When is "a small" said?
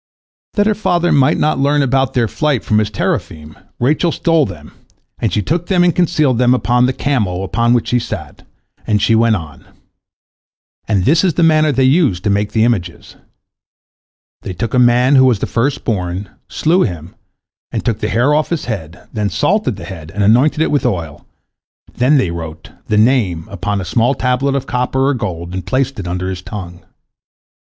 23.79-24.15